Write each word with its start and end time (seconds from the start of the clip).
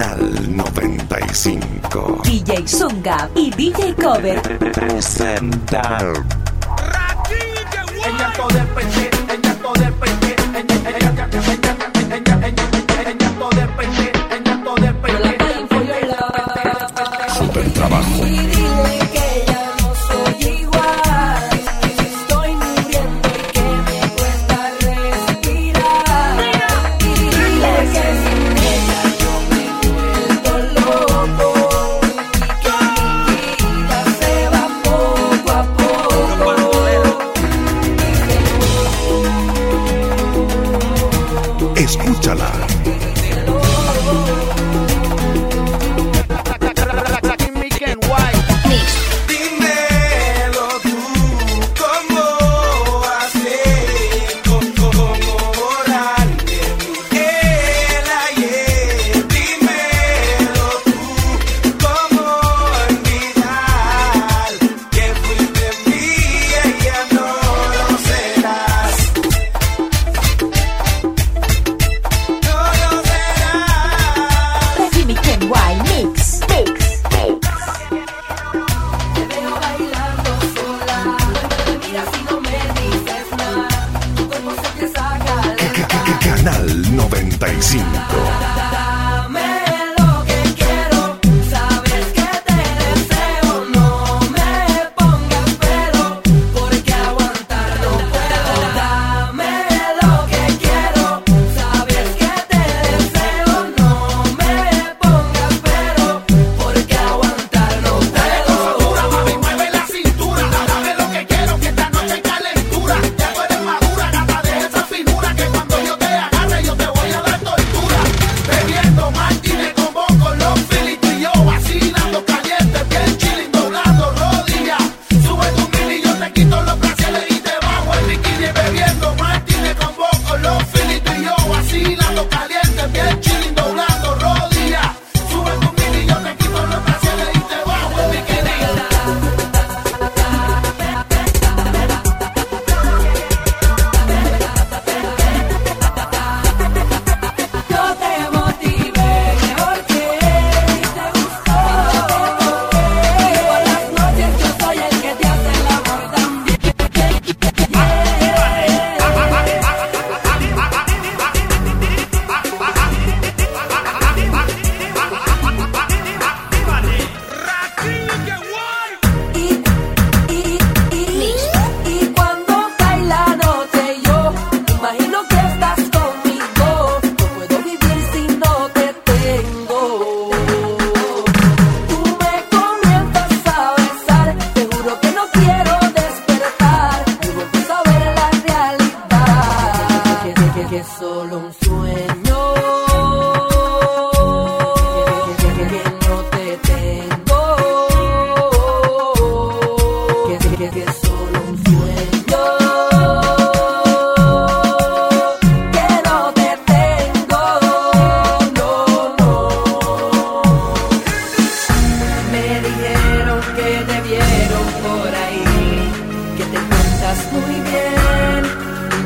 Canal 0.00 0.56
95. 0.56 2.22
DJ 2.24 2.66
Zunga 2.66 3.28
y 3.34 3.50
DJ 3.50 3.94
Cover. 3.96 4.40
Presentar. 4.72 6.14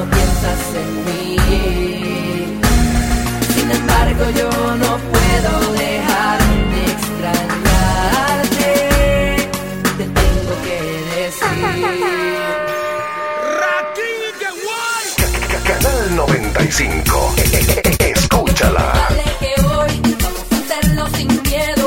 no 0.00 0.06
piensas 0.10 0.60
en 0.82 0.90
mí. 1.04 1.36
Sin 3.54 3.68
embargo, 3.70 4.24
yo 4.40 4.50
no 4.76 4.92
puedo 5.12 5.52
dejar 5.72 6.40
de 6.72 6.80
extrañarte. 6.94 8.70
Te 9.98 10.04
tengo 10.20 10.52
que 10.66 10.78
decir. 11.16 11.58
Canal 15.66 16.16
95. 16.16 17.34
Escúchala. 17.98 18.86
Dale 18.94 19.28
que 19.40 19.52
hoy 19.66 19.92
vamos 20.22 20.46
a 20.50 20.54
hacerlo 20.56 21.04
sin 21.16 21.30
miedo. 21.42 21.79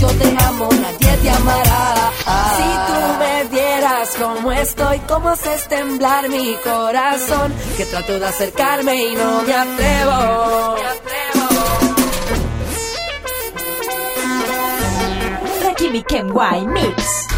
yo 0.00 0.08
te 0.08 0.44
amo, 0.44 0.68
nadie 0.72 1.16
te 1.22 1.30
amará. 1.30 2.12
Si 2.56 2.68
tú 2.86 2.98
me 3.18 3.44
vieras 3.44 4.16
cómo 4.18 4.52
estoy, 4.52 4.98
cómo 5.00 5.28
haces 5.30 5.68
temblar 5.68 6.28
mi 6.28 6.54
corazón, 6.64 7.52
que 7.76 7.84
trato 7.84 8.18
de 8.18 8.26
acercarme 8.26 8.94
y 8.94 9.14
no 9.14 9.42
me 9.42 9.54
atrevo. 9.54 10.76
Ricky 15.62 15.90
Mix. 16.66 17.29